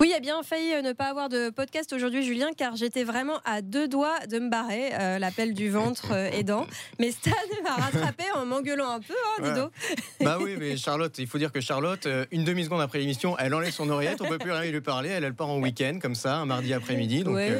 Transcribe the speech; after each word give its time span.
Oui, 0.00 0.08
il 0.08 0.14
a 0.14 0.20
bien 0.20 0.42
failli 0.42 0.72
euh, 0.72 0.80
ne 0.80 0.94
pas 0.94 1.08
avoir 1.10 1.28
de 1.28 1.50
podcast 1.50 1.92
aujourd'hui, 1.92 2.22
Julien, 2.22 2.52
car 2.56 2.74
j'étais 2.74 3.04
vraiment 3.04 3.38
à 3.44 3.60
deux 3.60 3.86
doigts 3.86 4.18
de 4.30 4.38
me 4.38 4.48
barrer, 4.48 4.94
euh, 4.98 5.18
l'appel 5.18 5.52
du 5.52 5.68
ventre 5.68 6.12
euh, 6.12 6.30
aidant. 6.30 6.66
Mais 6.98 7.10
Stan 7.10 7.32
m'a 7.62 7.74
rattrapé 7.74 8.24
en 8.34 8.46
m'engueulant 8.46 8.88
un 8.88 9.00
peu, 9.00 9.12
hein, 9.12 9.42
Dido. 9.42 9.70
Bah 10.22 10.38
oui, 10.40 10.56
mais 10.58 10.78
Charlotte, 10.78 11.18
il 11.18 11.26
faut 11.26 11.36
dire 11.36 11.52
que 11.52 11.60
Charlotte, 11.60 12.08
une 12.30 12.44
demi-seconde 12.44 12.80
après 12.80 12.98
l'émission, 12.98 13.36
elle 13.38 13.52
enlève 13.52 13.72
son 13.72 13.90
oreillette, 13.90 14.22
on 14.22 14.28
peut 14.28 14.38
plus 14.38 14.52
rien 14.52 14.70
lui 14.70 14.80
parler, 14.80 15.10
elle, 15.10 15.24
elle 15.24 15.34
part 15.34 15.50
en 15.50 15.58
week-end, 15.58 15.98
comme 16.00 16.14
ça, 16.14 16.36
un 16.36 16.46
mardi 16.46 16.72
après-midi. 16.72 17.22
Oui, 17.26 17.50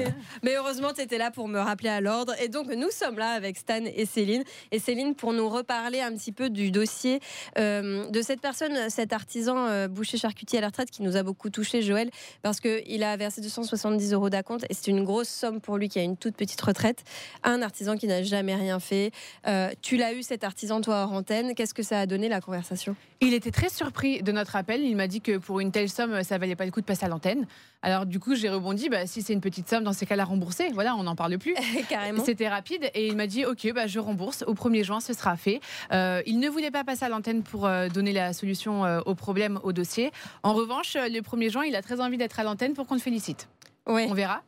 Mais 0.42 0.56
heureusement, 0.56 0.94
tu 0.94 1.02
étais 1.02 1.18
là 1.18 1.30
pour 1.30 1.46
me 1.46 1.58
rappeler 1.58 1.90
à 1.90 2.00
l'ordre. 2.00 2.32
Et 2.40 2.48
donc, 2.48 2.68
nous 2.68 2.90
sommes 2.90 3.18
là 3.18 3.32
avec 3.32 3.58
Stan 3.58 3.84
et 3.84 4.06
Céline. 4.06 4.44
Et 4.72 4.78
Céline, 4.78 5.14
pour 5.14 5.34
nous 5.34 5.50
reparler 5.50 6.00
un 6.00 6.16
petit 6.16 6.32
peu 6.32 6.48
du 6.48 6.70
dossier 6.70 7.20
de 7.58 8.22
cette 8.22 8.40
personne, 8.40 8.88
cet 8.88 9.12
artisan 9.12 9.86
boucher 9.88 10.16
charcutier 10.16 10.58
à 10.58 10.62
la 10.62 10.68
retraite 10.68 10.90
qui 10.90 11.02
nous 11.02 11.18
a 11.18 11.22
beaucoup 11.22 11.50
touché, 11.50 11.82
Joël, 11.82 12.10
parce 12.42 12.60
qu'il 12.60 13.02
a 13.02 13.16
versé 13.16 13.40
270 13.40 14.12
euros 14.12 14.30
d'acompte 14.30 14.64
et 14.68 14.74
c'est 14.74 14.90
une 14.90 15.04
grosse 15.04 15.28
somme 15.28 15.60
pour 15.60 15.76
lui 15.76 15.88
qui 15.88 15.98
a 15.98 16.02
une 16.02 16.16
toute 16.16 16.36
petite 16.36 16.60
retraite. 16.60 17.04
Un 17.42 17.62
artisan 17.62 17.96
qui 17.96 18.06
n'a 18.06 18.22
jamais 18.22 18.54
rien 18.54 18.80
fait. 18.80 19.12
Euh, 19.46 19.70
tu 19.82 19.96
l'as 19.96 20.12
eu 20.12 20.22
cet 20.22 20.44
artisan 20.44 20.80
toi 20.80 21.02
hors 21.04 21.12
antenne. 21.12 21.54
Qu'est-ce 21.54 21.74
que 21.74 21.82
ça 21.82 22.00
a 22.00 22.06
donné 22.06 22.28
la 22.28 22.40
conversation? 22.40 22.96
Il 23.20 23.34
était 23.34 23.50
très 23.50 23.68
surpris 23.68 24.22
de 24.22 24.32
notre 24.32 24.56
appel. 24.56 24.82
Il 24.82 24.96
m'a 24.96 25.06
dit 25.06 25.20
que 25.20 25.36
pour 25.36 25.60
une 25.60 25.72
telle 25.72 25.90
somme, 25.90 26.22
ça 26.22 26.38
valait 26.38 26.56
pas 26.56 26.64
le 26.64 26.70
coup 26.70 26.80
de 26.80 26.86
passer 26.86 27.04
à 27.04 27.08
l'antenne. 27.08 27.46
Alors 27.82 28.06
du 28.06 28.18
coup, 28.18 28.34
j'ai 28.34 28.48
rebondi. 28.48 28.88
Bah, 28.88 29.06
si 29.06 29.22
c'est 29.22 29.32
une 29.32 29.40
petite 29.40 29.68
somme, 29.68 29.84
dans 29.84 29.92
ces 29.92 30.06
cas-là, 30.06 30.24
rembourser. 30.24 30.68
Voilà, 30.72 30.96
on 30.96 31.02
n'en 31.02 31.16
parle 31.16 31.38
plus. 31.38 31.54
Carrément. 31.88 32.24
C'était 32.24 32.48
rapide 32.48 32.90
et 32.94 33.06
il 33.06 33.16
m'a 33.16 33.26
dit 33.26 33.44
ok, 33.44 33.72
bah, 33.74 33.86
je 33.86 33.98
rembourse. 33.98 34.44
Au 34.46 34.54
1er 34.54 34.84
juin, 34.84 35.00
ce 35.00 35.12
sera 35.12 35.36
fait. 35.36 35.60
Euh, 35.92 36.22
il 36.26 36.38
ne 36.38 36.48
voulait 36.48 36.70
pas 36.70 36.84
passer 36.84 37.04
à 37.04 37.08
l'antenne 37.08 37.42
pour 37.42 37.66
euh, 37.66 37.88
donner 37.88 38.12
la 38.12 38.32
solution 38.32 38.82
au 39.04 39.14
problème, 39.14 39.60
au 39.62 39.72
dossier. 39.72 40.10
En 40.42 40.54
revanche, 40.54 40.96
le 40.96 41.20
1er 41.20 41.50
juin, 41.50 41.64
il 41.64 41.76
a 41.76 41.82
très 41.82 42.00
envie 42.00 42.16
d'être 42.20 42.38
à 42.38 42.44
l'antenne 42.44 42.74
pour 42.74 42.86
qu'on 42.86 42.94
le 42.94 43.00
félicite. 43.00 43.48
On 43.86 44.14
verra. 44.14 44.42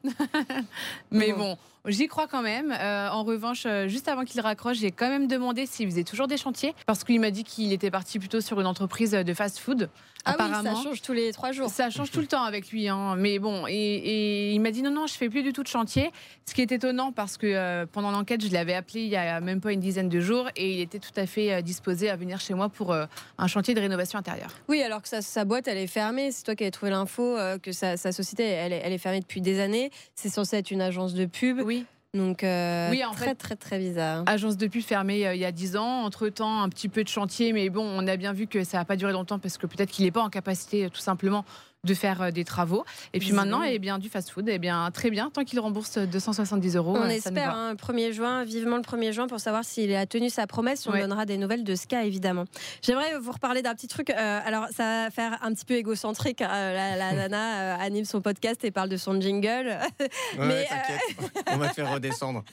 Mais 1.10 1.32
bon, 1.32 1.58
j'y 1.86 2.06
crois 2.06 2.28
quand 2.28 2.42
même. 2.42 2.72
Euh, 2.72 3.08
en 3.10 3.24
revanche, 3.24 3.64
euh, 3.66 3.88
juste 3.88 4.08
avant 4.08 4.24
qu'il 4.24 4.40
raccroche, 4.40 4.78
j'ai 4.78 4.90
quand 4.90 5.08
même 5.08 5.26
demandé 5.26 5.66
s'il 5.66 5.88
faisait 5.88 6.04
toujours 6.04 6.28
des 6.28 6.36
chantiers 6.36 6.74
parce 6.86 7.04
qu'il 7.04 7.20
m'a 7.20 7.30
dit 7.30 7.44
qu'il 7.44 7.72
était 7.72 7.90
parti 7.90 8.18
plutôt 8.18 8.40
sur 8.40 8.60
une 8.60 8.66
entreprise 8.66 9.12
de 9.12 9.34
fast-food. 9.34 9.88
Ah 10.24 10.36
oui, 10.38 10.46
ça 10.62 10.74
change 10.80 11.02
tous 11.02 11.12
les 11.12 11.32
trois 11.32 11.50
jours. 11.50 11.68
Ça 11.68 11.90
change 11.90 12.12
tout 12.12 12.20
le 12.20 12.28
temps 12.28 12.44
avec 12.44 12.70
lui. 12.70 12.88
Hein. 12.88 13.16
Mais 13.16 13.40
bon, 13.40 13.64
et, 13.68 14.52
il 14.52 14.60
m'a 14.60 14.70
dit 14.70 14.82
non, 14.82 14.92
non, 14.92 15.08
je 15.08 15.14
fais 15.14 15.28
plus 15.28 15.42
du 15.42 15.52
tout 15.52 15.64
de 15.64 15.68
chantier. 15.68 16.12
Ce 16.46 16.54
qui 16.54 16.62
est 16.62 16.70
étonnant 16.70 17.10
parce 17.10 17.36
que 17.36 17.46
euh, 17.48 17.86
pendant 17.90 18.12
l'enquête, 18.12 18.44
je 18.44 18.52
l'avais 18.52 18.74
appelé 18.74 19.00
il 19.00 19.08
y 19.08 19.16
a 19.16 19.40
même 19.40 19.60
pas 19.60 19.72
une 19.72 19.80
dizaine 19.80 20.08
de 20.08 20.20
jours 20.20 20.48
et 20.54 20.74
il 20.74 20.80
était 20.80 21.00
tout 21.00 21.10
à 21.16 21.26
fait 21.26 21.60
disposé 21.62 22.08
à 22.08 22.14
venir 22.14 22.38
chez 22.38 22.54
moi 22.54 22.68
pour 22.68 22.94
un 22.94 23.46
chantier 23.48 23.74
de 23.74 23.80
rénovation 23.80 24.16
intérieure. 24.16 24.54
Oui, 24.68 24.80
alors 24.80 25.02
que 25.02 25.08
sa, 25.08 25.44
boîte, 25.44 25.66
elle 25.66 25.78
est 25.78 25.88
fermée. 25.88 26.30
C'est 26.30 26.44
toi 26.44 26.54
qui 26.54 26.62
avais 26.62 26.70
trouvé 26.70 26.92
l'info 26.92 27.36
que 27.60 27.72
sa, 27.72 27.96
société, 27.96 28.44
elle, 28.44 28.72
elle 28.72 28.92
est 28.92 28.98
fermée 28.98 29.20
depuis 29.20 29.40
des 29.40 29.58
années. 29.58 29.90
C'est 30.14 30.28
censé 30.28 30.56
être 30.56 30.70
une 30.70 30.82
agence 30.82 31.14
de 31.14 31.26
pub. 31.26 31.60
Oui. 31.64 31.71
Donc, 32.14 32.44
euh, 32.44 32.90
oui, 32.90 33.02
en 33.04 33.12
très, 33.12 33.28
fait, 33.28 33.34
très, 33.34 33.56
très 33.56 33.78
bizarre. 33.78 34.24
Agence 34.26 34.58
de 34.58 34.66
pub 34.66 34.82
fermée 34.82 35.26
euh, 35.26 35.34
il 35.34 35.40
y 35.40 35.46
a 35.46 35.52
10 35.52 35.76
ans. 35.76 36.04
Entre-temps, 36.04 36.62
un 36.62 36.68
petit 36.68 36.90
peu 36.90 37.02
de 37.02 37.08
chantier, 37.08 37.54
mais 37.54 37.70
bon, 37.70 37.84
on 37.84 38.06
a 38.06 38.16
bien 38.18 38.34
vu 38.34 38.46
que 38.46 38.64
ça 38.64 38.76
n'a 38.76 38.84
pas 38.84 38.96
duré 38.96 39.12
longtemps 39.12 39.38
parce 39.38 39.56
que 39.56 39.66
peut-être 39.66 39.90
qu'il 39.90 40.04
n'est 40.04 40.10
pas 40.10 40.20
en 40.20 40.28
capacité, 40.28 40.90
tout 40.90 41.00
simplement, 41.00 41.46
de 41.84 41.94
faire 41.94 42.22
euh, 42.22 42.30
des 42.30 42.44
travaux. 42.44 42.84
Et 43.12 43.18
puis 43.18 43.32
maintenant, 43.32 43.64
eh 43.64 43.80
bien, 43.80 43.98
du 43.98 44.08
fast-food, 44.08 44.48
eh 44.48 44.60
bien, 44.60 44.88
très 44.92 45.10
bien, 45.10 45.30
tant 45.30 45.42
qu'il 45.42 45.58
rembourse 45.58 45.98
270 45.98 46.76
euros. 46.76 46.96
On 46.96 47.08
espère, 47.08 47.56
un 47.56 47.74
1er 47.74 48.08
hein, 48.08 48.12
juin, 48.12 48.44
vivement 48.44 48.76
le 48.76 48.82
1er 48.82 49.10
juin, 49.10 49.26
pour 49.26 49.40
savoir 49.40 49.64
s'il 49.64 49.92
a 49.96 50.06
tenu 50.06 50.30
sa 50.30 50.46
promesse. 50.46 50.86
On 50.86 50.92
donnera 50.92 51.26
des 51.26 51.38
nouvelles 51.38 51.64
de 51.64 51.74
Ska, 51.74 52.04
évidemment. 52.04 52.44
J'aimerais 52.82 53.18
vous 53.18 53.32
reparler 53.32 53.62
d'un 53.62 53.74
petit 53.74 53.88
truc. 53.88 54.10
Euh, 54.10 54.40
alors, 54.44 54.68
ça 54.68 54.84
va 54.84 55.10
faire 55.10 55.38
un 55.42 55.52
petit 55.52 55.64
peu 55.64 55.74
égocentrique. 55.74 56.40
Hein, 56.40 56.72
la, 56.72 56.96
la, 56.96 57.12
nana 57.28 57.60
euh, 57.60 57.76
anime 57.80 58.04
son 58.04 58.20
podcast 58.20 58.64
et 58.64 58.70
parle 58.70 58.88
de 58.88 58.96
son 58.96 59.20
jingle. 59.20 59.76
mais 60.38 60.68
on 61.48 61.56
va 61.56 61.68
te 61.68 61.74
faire 61.74 61.92
redescendre. 61.92 62.44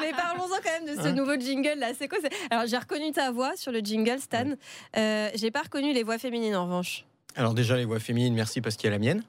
mais 0.00 0.10
parlons-en 0.10 0.56
quand 0.56 0.84
même 0.84 0.96
de 0.96 1.00
ce 1.00 1.06
hein 1.06 1.12
nouveau 1.12 1.38
jingle 1.38 1.78
là. 1.78 1.92
C'est 1.96 2.08
quoi 2.08 2.18
Alors, 2.50 2.66
j'ai 2.66 2.78
reconnu 2.78 3.12
ta 3.12 3.30
voix 3.30 3.54
sur 3.54 3.70
le 3.70 3.78
jingle, 3.78 4.18
Stan. 4.18 4.54
j'ai 4.92 5.52
pas 5.52 5.62
reconnu 5.62 5.92
les 5.92 6.02
voix 6.02 6.18
féminines 6.18 6.56
en 6.56 6.64
revanche. 6.64 7.04
Alors 7.36 7.54
déjà 7.54 7.76
les 7.76 7.84
voix 7.84 8.00
féminines, 8.00 8.34
merci 8.34 8.60
parce 8.60 8.76
qu'il 8.76 8.86
y 8.86 8.88
a 8.88 8.92
la 8.92 8.98
mienne. 8.98 9.22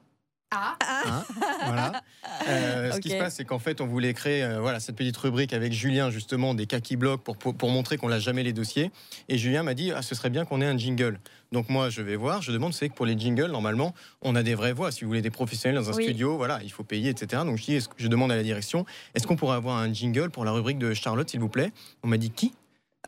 Ah, 0.50 0.78
hein, 1.06 1.24
voilà. 1.66 2.02
Euh, 2.48 2.92
ce 2.92 3.00
qui 3.00 3.10
se 3.10 3.16
passe, 3.16 3.34
c'est 3.34 3.44
qu'en 3.44 3.58
fait, 3.58 3.82
on 3.82 3.86
voulait 3.86 4.14
créer 4.14 4.42
euh, 4.42 4.60
voilà, 4.60 4.80
cette 4.80 4.96
petite 4.96 5.16
rubrique 5.18 5.52
avec 5.52 5.74
Julien, 5.74 6.10
justement, 6.10 6.54
des 6.54 6.64
cas 6.64 6.80
qui 6.80 6.96
bloquent 6.96 7.34
pour, 7.34 7.54
pour, 7.54 7.68
montrer 7.68 7.98
qu'on 7.98 8.08
l'a 8.08 8.18
jamais 8.18 8.42
les 8.42 8.54
dossiers. 8.54 8.90
Et 9.28 9.36
Julien 9.36 9.62
m'a 9.62 9.74
dit, 9.74 9.92
ah, 9.92 10.00
ce 10.00 10.14
serait 10.14 10.30
bien 10.30 10.46
qu'on 10.46 10.62
ait 10.62 10.66
un 10.66 10.78
jingle. 10.78 11.20
Donc 11.52 11.68
moi, 11.68 11.90
je 11.90 12.00
vais 12.00 12.16
voir, 12.16 12.40
je 12.40 12.50
demande, 12.50 12.72
c'est 12.72 12.88
que 12.88 12.94
pour 12.94 13.04
les 13.04 13.18
jingles, 13.18 13.50
normalement, 13.50 13.94
on 14.22 14.34
a 14.36 14.42
des 14.42 14.54
vraies 14.54 14.72
voix. 14.72 14.90
Si 14.90 15.02
vous 15.02 15.08
voulez 15.08 15.20
des 15.20 15.30
professionnels 15.30 15.76
dans 15.76 15.90
un 15.90 15.92
studio, 15.92 16.38
voilà, 16.38 16.60
il 16.62 16.72
faut 16.72 16.84
payer, 16.84 17.10
etc. 17.10 17.42
Donc 17.44 17.58
je, 17.58 17.64
dis, 17.64 17.86
je 17.98 18.08
demande 18.08 18.32
à 18.32 18.36
la 18.36 18.42
direction, 18.42 18.86
est-ce 19.14 19.26
qu'on 19.26 19.36
pourrait 19.36 19.56
avoir 19.56 19.76
un 19.76 19.92
jingle 19.92 20.30
pour 20.30 20.46
la 20.46 20.52
rubrique 20.52 20.78
de 20.78 20.94
Charlotte, 20.94 21.28
s'il 21.28 21.40
vous 21.40 21.50
plaît? 21.50 21.72
On 22.02 22.08
m'a 22.08 22.16
dit, 22.16 22.30
qui? 22.30 22.54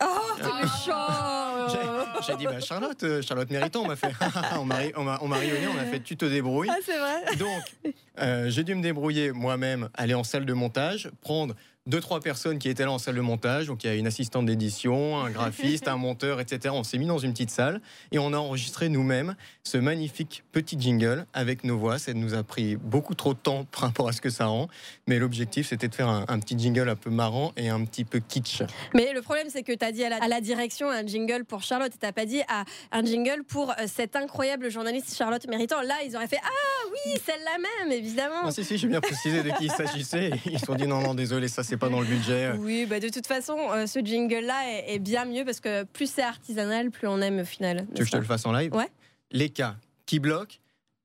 Oh, 0.02 0.06
c'est 0.36 0.62
méchant 0.62 1.19
j'ai 2.26 2.36
dit, 2.36 2.44
bah, 2.44 2.60
Charlotte, 2.60 3.02
euh, 3.02 3.22
Charlotte 3.22 3.50
Méritant, 3.50 3.82
on 3.82 3.88
m'a 3.88 3.96
fait, 3.96 4.12
on 4.58 4.64
m'a 4.64 4.76
on 4.96 5.06
on 5.22 5.32
a 5.32 5.84
fait, 5.86 6.00
tu 6.00 6.16
te 6.16 6.24
débrouilles. 6.24 6.68
Ah, 6.70 6.78
c'est 6.84 6.98
vrai. 6.98 7.36
Donc, 7.36 7.94
euh, 8.20 8.50
j'ai 8.50 8.64
dû 8.64 8.74
me 8.74 8.82
débrouiller 8.82 9.32
moi-même, 9.32 9.88
aller 9.94 10.14
en 10.14 10.24
salle 10.24 10.44
de 10.44 10.52
montage, 10.52 11.10
prendre 11.20 11.54
deux, 11.86 12.00
trois 12.00 12.20
personnes 12.20 12.58
qui 12.58 12.68
étaient 12.68 12.84
là 12.84 12.92
en 12.92 12.98
salle 12.98 13.14
de 13.14 13.20
montage. 13.20 13.66
Donc, 13.66 13.84
il 13.84 13.86
y 13.86 13.90
a 13.90 13.94
une 13.94 14.06
assistante 14.06 14.46
d'édition, 14.46 15.18
un 15.18 15.30
graphiste, 15.30 15.88
un 15.88 15.96
monteur, 15.96 16.40
etc. 16.40 16.74
On 16.76 16.84
s'est 16.84 16.98
mis 16.98 17.06
dans 17.06 17.18
une 17.18 17.32
petite 17.32 17.50
salle 17.50 17.80
et 18.12 18.18
on 18.18 18.32
a 18.32 18.36
enregistré 18.36 18.88
nous-mêmes 18.88 19.34
ce 19.64 19.78
magnifique 19.78 20.44
petit 20.52 20.78
jingle 20.78 21.26
avec 21.32 21.64
nos 21.64 21.78
voix. 21.78 21.98
Ça 21.98 22.12
nous 22.12 22.34
a 22.34 22.42
pris 22.42 22.76
beaucoup 22.76 23.14
trop 23.14 23.32
de 23.32 23.38
temps 23.38 23.64
par 23.64 23.82
rapport 23.82 24.08
à 24.08 24.12
ce 24.12 24.20
que 24.20 24.30
ça 24.30 24.46
rend. 24.46 24.68
Mais 25.06 25.18
l'objectif, 25.18 25.68
c'était 25.68 25.88
de 25.88 25.94
faire 25.94 26.08
un, 26.08 26.38
petit 26.38 26.58
jingle 26.58 26.88
un 26.88 26.96
peu 26.96 27.10
marrant 27.10 27.52
et 27.56 27.68
un 27.70 27.84
petit 27.84 28.04
peu 28.04 28.20
kitsch. 28.20 28.62
Mais 28.94 29.12
le 29.14 29.22
problème, 29.22 29.48
c'est 29.50 29.62
que 29.62 29.72
tu 29.72 29.84
as 29.84 29.92
dit 29.92 30.04
à 30.04 30.28
la, 30.28 30.40
direction 30.40 30.90
un 30.90 31.06
jingle 31.06 31.44
pour 31.44 31.62
Charlotte 31.62 31.92
et 31.94 32.06
tu 32.06 32.12
pas 32.12 32.26
dit 32.26 32.40
à 32.48 32.64
un 32.92 33.04
jingle 33.04 33.44
pour 33.46 33.70
euh, 33.70 33.74
cette 33.86 34.16
incroyable 34.16 34.70
journaliste 34.70 35.16
Charlotte 35.16 35.46
Méritant. 35.48 35.82
Là, 35.82 35.96
ils 36.04 36.16
auraient 36.16 36.26
fait 36.26 36.40
Ah 36.42 36.88
oui, 36.90 37.20
celle-là 37.24 37.58
même, 37.58 37.92
évidemment. 37.92 38.44
Non, 38.44 38.50
si, 38.50 38.64
si, 38.64 38.78
j'ai 38.78 38.88
bien 38.88 39.00
précisé 39.00 39.42
de 39.42 39.50
qui 39.50 39.66
il 39.66 39.70
s'agissait. 39.70 40.30
Ils 40.46 40.58
se 40.58 40.66
sont 40.66 40.74
dit 40.74 40.86
Non, 40.86 41.00
non, 41.00 41.14
désolé, 41.14 41.48
ça, 41.48 41.62
c'est 41.70 41.76
pas 41.76 41.88
dans 41.88 42.00
le 42.00 42.06
budget. 42.06 42.52
Oui, 42.58 42.86
bah 42.86 43.00
de 43.00 43.08
toute 43.08 43.26
façon, 43.26 43.56
euh, 43.70 43.86
ce 43.86 44.00
jingle-là 44.00 44.84
est, 44.86 44.98
bien 44.98 45.24
mieux 45.24 45.44
parce 45.44 45.60
que 45.60 45.84
plus 45.84 46.10
c'est 46.10 46.22
artisanal, 46.22 46.90
plus 46.90 47.08
on 47.08 47.20
aime 47.20 47.40
au 47.40 47.44
final. 47.44 47.86
Tu 47.94 47.98
veux 47.98 47.98
que 48.00 48.04
je 48.04 48.10
te 48.10 48.16
le 48.16 48.24
fasse 48.24 48.44
en 48.44 48.52
live 48.52 48.74
Ouais. 48.74 48.88
Les 49.30 49.48
cas 49.48 49.76
qui 50.06 50.18
bloquent 50.18 50.56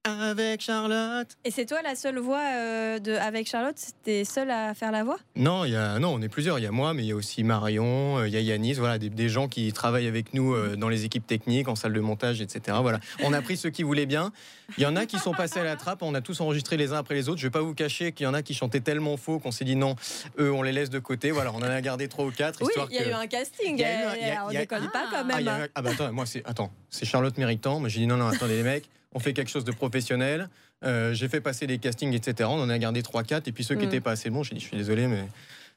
avec 0.06 0.62
Charlotte. 0.62 1.28
Et 1.44 1.52
c'est 1.52 1.66
toi 1.66 1.82
la 1.82 1.96
seule 1.96 2.20
voix 2.20 2.42
euh, 2.54 3.00
de 3.00 3.14
avec 3.14 3.48
Charlotte? 3.50 3.76
T'es 4.04 4.24
seule 4.24 4.52
à 4.52 4.74
faire 4.76 4.92
la 4.92 5.04
voix? 5.04 5.18
Non, 5.36 5.66
il 5.66 5.72
y 5.72 5.76
a 5.76 5.98
non, 6.00 6.14
on 6.14 6.22
est 6.22 6.30
plusieurs. 6.30 6.60
Il 6.60 6.64
y 6.64 6.68
a 6.68 6.72
moi, 6.72 6.94
mais 6.94 7.04
il 7.04 7.08
y 7.08 7.12
a 7.12 7.16
aussi 7.16 7.44
Marion, 7.44 8.20
euh, 8.20 8.28
il 8.28 8.34
y 8.34 8.38
a 8.38 8.40
Yanis, 8.40 8.74
voilà, 8.74 9.00
des, 9.00 9.30
gens 9.30 9.48
qui 9.48 9.74
travaillent 9.74 10.08
avec 10.08 10.34
nous 10.34 10.54
euh, 10.54 10.76
dans 10.76 10.90
les 10.90 11.06
équipes 11.06 11.26
techniques, 11.26 11.68
en 11.68 11.76
salle 11.76 11.94
de 11.94 12.00
montage, 12.00 12.40
etc. 12.40 12.78
Voilà, 12.82 13.00
on 13.24 13.34
a 13.34 13.42
pris 13.42 13.58
ceux 13.58 13.72
qui 13.72 13.82
voulaient 13.82 14.06
bien. 14.06 14.32
Il 14.78 14.84
y 14.84 14.86
en 14.86 14.96
a 14.96 15.08
qui 15.08 15.18
sont 15.18 15.32
passés 15.32 15.60
à 15.60 15.64
la 15.64 15.76
trappe. 15.76 16.04
On 16.04 16.14
a 16.14 16.22
tous 16.22 16.40
enregistré 16.40 16.78
les 16.78 16.94
uns 16.94 16.98
après 16.98 17.16
les 17.16 17.28
autres. 17.28 17.40
Je 17.40 17.48
vais 17.48 17.52
pas 17.52 17.62
vous 17.62 17.74
cacher 17.74 18.12
qu'il 18.12 18.26
y 18.26 18.28
en 18.28 18.34
a 18.36 18.44
qui 18.44 18.54
chantaient 18.54 18.80
tellement 18.80 19.18
faux 19.18 19.40
qu'on 19.40 19.52
s'est 19.52 19.66
dit 19.66 19.76
non, 19.76 19.96
eux, 20.38 20.52
on 20.52 20.62
les 20.62 20.72
laisse 20.72 20.92
de 20.92 21.00
côté. 21.00 21.32
Voilà, 21.32 21.52
on 21.52 21.58
en 21.58 21.64
a 21.64 21.82
gardé 21.82 22.08
trois 22.08 22.26
ou 22.26 22.32
quatre. 22.32 22.60
Oui, 22.62 22.72
il 22.92 22.96
y 22.96 23.00
a 23.00 23.10
eu 23.10 23.14
un 23.14 23.28
casting. 23.28 23.84
on 23.84 24.52
ne 24.52 24.58
déconne 24.58 24.90
pas 24.92 25.06
quand 25.12 25.26
même. 25.26 25.48
Ah, 25.48 25.68
ah 25.74 25.82
bah 25.82 25.90
attends, 25.94 26.14
moi 26.14 26.26
c'est 26.28 26.44
attends, 26.46 26.72
c'est 26.92 27.06
Charlotte 27.06 27.38
Méritant. 27.38 27.80
Moi 27.80 27.90
j'ai 27.90 28.02
dit 28.02 28.08
non, 28.08 28.18
non, 28.18 28.28
attendez 28.28 28.58
les 28.58 28.64
mecs 28.64 28.86
on 29.16 29.20
fait 29.20 29.34
quelque 29.34 29.50
chose 29.50 29.64
de 29.64 29.72
professionnel. 29.72 30.50
Euh, 30.84 31.14
j'ai 31.14 31.30
fait 31.30 31.42
passer 31.42 31.66
des 31.66 31.80
castings, 31.80 32.14
etc. 32.14 32.50
On 32.52 32.62
en 32.62 32.70
a 32.70 32.78
gardé 32.78 33.02
3-4. 33.02 33.44
Et 33.48 33.52
puis 33.52 33.64
ceux 33.64 33.76
qui 33.76 33.86
n'étaient 33.86 34.00
mm. 34.00 34.04
pas 34.04 34.12
assez 34.12 34.30
bons, 34.30 34.44
j'ai 34.44 34.54
dit, 34.54 34.62
je 34.62 34.68
suis 34.68 34.78
désolé, 34.78 35.08
mais 35.08 35.24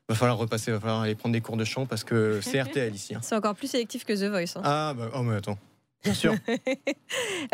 va 0.09 0.15
falloir 0.15 0.37
repasser, 0.37 0.73
va 0.73 0.81
falloir 0.81 1.01
aller 1.01 1.15
prendre 1.15 1.33
des 1.33 1.41
cours 1.41 1.57
de 1.57 1.65
chant 1.65 1.87
parce 1.87 2.05
que 2.05 2.41
c'est 2.43 2.61
RTL 2.61 2.95
ici. 2.95 3.15
Hein. 3.15 3.21
C'est 3.23 3.37
encore 3.37 3.55
plus 3.55 3.69
sélectif 3.69 4.05
que 4.05 4.13
The 4.13 4.31
Voice. 4.31 4.59
Hein. 4.59 4.63
Ah, 4.65 4.95
bah, 4.97 5.11
oh, 5.15 5.23
mais 5.23 5.37
attends. 5.37 5.59
Bien 6.09 6.15
sûr. 6.15 6.35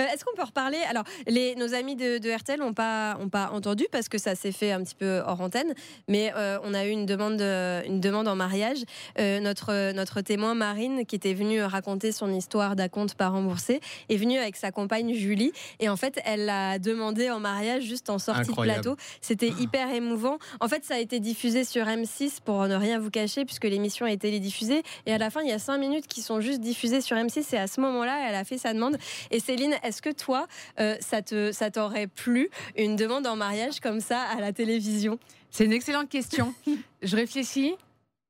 Euh, 0.01 0.03
est-ce 0.13 0.25
qu'on 0.25 0.35
peut 0.35 0.43
reparler 0.43 0.79
Alors, 0.89 1.05
les, 1.29 1.55
nos 1.55 1.75
amis 1.75 1.95
de, 1.95 2.35
RTL 2.35 2.59
n'ont 2.59 2.73
pas, 2.73 3.17
ont 3.21 3.29
pas 3.29 3.51
entendu 3.53 3.87
parce 3.93 4.09
que 4.09 4.19
ça 4.19 4.35
s'est 4.35 4.51
fait 4.51 4.73
un 4.73 4.83
petit 4.83 4.97
peu 4.97 5.23
hors 5.25 5.41
antenne, 5.41 5.73
mais 6.09 6.33
euh, 6.35 6.59
on 6.65 6.75
a 6.75 6.85
eu 6.85 6.91
une 6.91 7.07
demande, 7.07 7.41
une 7.41 8.01
demande 8.01 8.27
en 8.27 8.35
mariage. 8.35 8.79
Euh, 9.21 9.39
notre, 9.39 9.93
notre 9.93 10.21
témoin 10.21 10.55
Marine, 10.55 11.07
qui 11.07 11.15
était 11.15 11.35
venue 11.35 11.63
raconter 11.63 12.11
son 12.11 12.33
histoire 12.33 12.75
d'acompte 12.75 13.15
pas 13.15 13.29
remboursé, 13.29 13.81
est 14.09 14.17
venue 14.17 14.37
avec 14.37 14.57
sa 14.57 14.73
compagne 14.73 15.15
Julie. 15.15 15.53
Et 15.79 15.89
en 15.89 15.97
fait, 15.97 16.21
elle 16.25 16.47
l'a 16.47 16.81
demandé 16.81 17.31
en 17.31 17.39
mariage 17.39 17.85
juste 17.85 18.11
en 18.11 18.19
sortie 18.19 18.51
de 18.51 18.61
plateau. 18.61 18.97
C'était 19.21 19.53
hyper 19.61 19.93
émouvant. 19.95 20.39
En 20.61 20.67
fait, 20.67 20.85
ça 20.85 20.95
a 20.95 20.99
été 20.99 21.21
diffusé 21.21 21.63
sur 21.63 21.85
M6 21.87 22.41
pour 22.45 22.67
ne 22.67 22.75
rien 22.75 22.99
vous 22.99 23.11
cacher, 23.11 23.45
puisque 23.45 23.65
l'émission 23.65 24.07
a 24.07 24.11
été 24.11 24.39
diffusée. 24.41 24.83
Et 25.07 25.13
à 25.13 25.19
la 25.19 25.31
fin, 25.31 25.43
il 25.43 25.49
y 25.49 25.53
a 25.53 25.61
cinq 25.61 25.79
minutes 25.79 26.09
qui 26.09 26.23
sont 26.23 26.41
juste 26.41 26.61
diffusées 26.61 27.01
sur 27.01 27.17
M6. 27.17 27.55
Et 27.55 27.59
à 27.59 27.69
ce 27.69 27.81
moment-là, 27.81 28.29
elle 28.29 28.35
elle 28.35 28.44
a 28.45 28.47
fait 28.47 28.59
sa 28.59 28.75
demande. 28.75 28.99
Et 29.31 29.41
Céline, 29.41 29.75
est-ce 29.83 30.03
que 30.03 30.11
toi, 30.11 30.47
euh, 30.79 30.97
ça 31.01 31.23
te, 31.23 31.51
ça 31.51 31.71
t'aurait 31.71 32.07
plu 32.07 32.51
une 32.77 32.95
demande 32.95 33.27
en 33.27 33.37
mariage 33.37 33.81
comme 33.81 34.01
ça 34.01 34.21
à 34.21 34.41
la 34.41 34.53
télévision? 34.53 35.19
C'est 35.51 35.65
une 35.65 35.73
excellente 35.73 36.11
question. 36.11 36.55
je 37.03 37.17
réfléchis. 37.17 37.75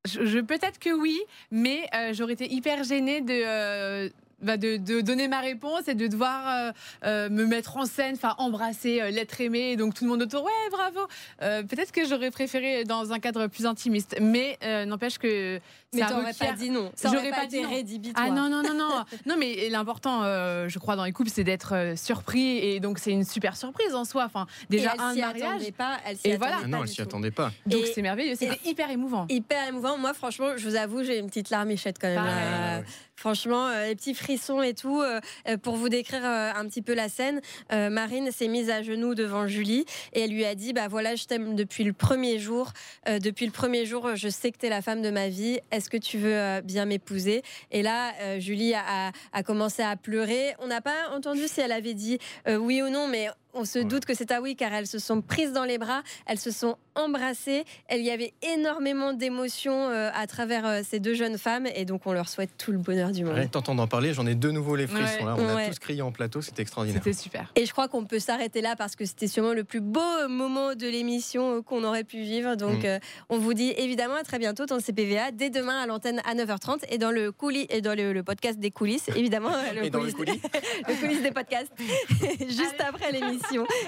Je, 0.07 0.41
peut-être 0.41 0.79
que 0.79 0.91
oui, 0.91 1.19
mais 1.51 1.87
euh, 1.95 2.13
j'aurais 2.13 2.35
été 2.35 2.53
hyper 2.53 2.85
gênée 2.85 3.23
de, 3.23 3.33
euh, 3.33 4.11
bah, 4.41 4.57
de, 4.57 5.01
donner 5.01 5.29
ma 5.29 5.41
réponse 5.41 5.89
et 5.89 5.95
de 5.95 6.07
devoir 6.07 6.47
euh, 6.47 6.73
euh, 7.05 7.29
me 7.31 7.47
mettre 7.47 7.77
en 7.77 7.87
scène, 7.87 8.15
enfin 8.15 8.35
embrasser 8.39 9.01
euh, 9.01 9.11
l'être 9.11 9.41
aimé, 9.41 9.77
donc 9.77 9.95
tout 9.95 10.05
le 10.05 10.11
monde 10.11 10.23
autour, 10.23 10.45
ouais, 10.45 10.51
bravo. 10.71 11.01
Peut-être 11.41 11.93
que 11.93 12.07
j'aurais 12.07 12.31
préféré 12.31 12.85
dans 12.85 13.13
un 13.13 13.19
cadre 13.19 13.47
plus 13.47 13.67
intimiste, 13.67 14.17
mais 14.21 14.59
n'empêche 14.87 15.19
que 15.19 15.61
mais 15.93 16.07
t'aurais 16.07 16.33
pas 16.33 16.53
dit 16.53 16.71
non. 16.71 16.91
Ça 16.95 17.11
J'aurais 17.13 17.31
pas, 17.31 17.47
dit 17.47 17.65
rédhibitoire. 17.65 18.27
Ah 18.29 18.31
non 18.31 18.49
non 18.49 18.63
non 18.63 18.75
non 18.75 19.05
non 19.27 19.37
mais 19.39 19.69
l'important, 19.69 20.23
je 20.23 20.79
crois 20.79 20.97
dans 20.97 21.05
les 21.05 21.13
couples, 21.13 21.31
c'est 21.31 21.45
d'être 21.45 21.95
surpris 21.97 22.59
et 22.59 22.81
donc 22.81 22.99
c'est 22.99 23.13
une 23.13 23.25
super 23.25 23.57
surprise 23.57 23.95
en 23.95 24.05
soi. 24.05 24.25
Enfin 24.25 24.47
déjà 24.71 24.95
un 24.99 25.15
mariage. 25.15 25.71
Pas, 25.73 25.99
elle 26.07 26.17
s'y 26.17 26.33
attendait 26.33 26.51
pas. 26.51 26.67
Non, 26.67 26.83
elle 26.83 26.89
s'y 26.89 27.03
attendait 27.03 27.31
pas. 27.31 27.53
Donc 27.67 27.83
c'est 27.95 28.03
merveilleux, 28.03 28.35
c'était 28.37 28.61
hyper 28.65 28.91
émouvant. 28.91 29.27
Hyper 29.29 29.69
émouvant. 29.69 29.99
Moi 29.99 30.15
franchement, 30.15 30.57
je 30.57 30.69
vous 30.69 30.77
avoue, 30.77 31.05
j'ai 31.05 31.19
une 31.19 31.29
petite 31.29 31.51
larmichette 31.51 31.99
quand 32.01 32.09
même. 32.09 32.85
Franchement, 33.17 33.71
les 33.87 33.95
petits 33.95 34.15
frissons 34.15 34.63
et 34.63 34.75
tout. 34.75 35.01
Euh, 35.01 35.21
euh, 35.49 35.57
pour 35.57 35.77
vous 35.77 35.89
décrire 35.89 36.25
euh, 36.25 36.51
un 36.55 36.67
petit 36.67 36.83
peu 36.83 36.95
la 36.95 37.09
scène, 37.09 37.41
Marine 37.71 38.31
s'est 38.31 38.49
mise 38.49 38.71
à 38.71 38.83
genoux 38.83 39.15
devant 39.15 39.47
Julie 39.47 39.85
et 40.13 40.21
elle 40.23 40.31
lui 40.31 40.45
a 40.45 40.55
dit 40.55 40.73
Bah 40.73 40.89
voilà, 40.89 41.15
je 41.15 41.25
t'aime 41.25 41.55
depuis 41.55 41.85
le 41.85 41.93
premier 41.93 42.39
jour. 42.39 42.73
depuis 43.07 43.47
le 43.47 43.53
premier 43.53 43.87
jour, 43.87 44.15
je 44.15 44.29
sais 44.29 44.51
que 44.51 44.59
tu 44.59 44.67
es 44.67 44.69
la 44.69 44.83
femme 44.83 45.03
de 45.03 45.11
ma 45.11 45.29
vie. 45.29 45.61
Est-ce 45.71 45.91
que 45.91 45.97
tu 45.97 46.19
veux 46.19 46.61
bien 46.63 46.85
m'épouser? 46.85 47.43
Et 47.71 47.83
là, 47.83 48.39
Julie 48.39 48.75
a, 48.75 49.13
commencé 49.43 49.83
à 49.83 49.97
pleurer. 49.97 50.55
On 50.59 50.67
n'a 50.67 50.81
pas 50.81 51.11
entendu 51.13 51.47
si 51.47 51.61
elle 51.61 51.73
avait 51.73 51.95
dit 51.95 52.19
oui 52.47 52.83
ou 52.83 52.89
non, 52.89 53.09
mais 53.09 53.29
on 53.55 53.65
se 53.65 53.79
doute 53.79 54.05
que 54.05 54.15
c'est 54.15 54.31
à 54.33 54.41
oui, 54.41 54.57
car 54.57 54.73
elles 54.73 54.87
se 54.87 54.99
sont 54.99 55.21
prises 55.21 55.53
dans 55.53 55.65
les 55.65 55.79
bras, 55.79 56.03
elles 56.27 56.39
se 56.39 56.51
sont 56.51 56.77
embrassées. 56.95 57.65
Il 57.91 58.03
y 58.03 58.11
avait 58.11 58.33
énormément 58.43 59.13
d'émotions 59.13 59.89
euh, 59.89 60.11
à 60.15 60.27
travers 60.27 60.67
euh, 60.67 60.81
ces 60.85 61.01
deux 61.01 61.15
jeunes 61.15 61.39
femmes, 61.39 61.67
et 61.75 61.85
donc 61.85 62.03
on 62.07 62.13
leur 62.13 62.29
souhaite 62.29 62.51
tout 62.59 62.73
le 62.73 62.79
bonheur 62.79 63.11
du 63.11 63.25
monde. 63.25 63.51
T'entends 63.51 63.75
d'en 63.75 63.87
parler, 63.87 64.13
j'en 64.13 64.27
ai 64.27 64.35
de 64.35 64.51
nouveau 64.51 64.77
les 64.77 64.87
frissons. 64.87 65.27
Là. 65.27 65.37
On 65.39 65.57
a 65.57 65.67
tous 65.69 65.79
crié 65.79 66.03
en 66.03 66.13
plateau, 66.13 66.41
c'était 66.41 66.63
extraordinaire. 66.63 67.03
C'était 67.05 67.17
super. 67.17 67.53
Et 67.57 67.67
je 67.67 67.73
crois 67.73 67.89
qu'on 67.89 68.05
peut 68.05 68.19
s'arrêter 68.19 68.61
là 68.61 68.77
parce 68.77 68.97
que 68.97 69.05
c'était 69.05 69.27
sûrement 69.27 69.53
le 69.53 69.65
plus 69.65 69.81
beau 69.81 70.01
moment 70.29 70.75
de 70.75 70.87
l'émission 70.87 71.57
euh, 71.57 71.63
qu'on 71.63 71.85
aurait 71.85 72.05
pu 72.05 72.19
vivre. 72.19 72.57
Donc 72.57 72.85
mm. 72.85 72.99
on 73.29 73.39
vous 73.39 73.55
dit 73.55 73.73
évidemment 73.77 74.17
à 74.17 74.23
très 74.23 74.39
bientôt 74.39 74.67
dans 74.67 74.77
le 74.77 74.83
CPVA, 74.83 75.31
dès 75.33 75.51
demain 75.51 75.81
à 75.81 75.87
l'antenne 75.87 76.21
à 76.25 76.35
9h30 76.35 76.85
et 76.91 76.99
dans 76.99 77.11
le 77.11 77.33
coulis 77.33 77.67
et 77.71 77.81
dans 77.81 77.95
le, 77.95 78.23
podcast 78.23 78.59
des 78.59 78.71
coulisses, 78.71 79.09
évidemment. 79.17 79.51
Le, 79.75 79.91
coulisses, 79.91 80.13
le 80.13 80.19
coulis. 80.19 80.41
le 80.89 80.95
coulisses 81.01 81.23
des 81.23 81.31
podcasts, 81.31 81.73
juste 82.41 82.81
après 82.81 83.13
l'émission. 83.13 83.44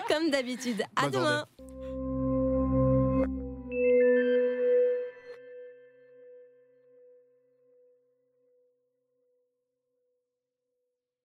Comme 0.08 0.30
d'habitude. 0.30 0.82
À 0.96 1.08
demain. 1.08 1.46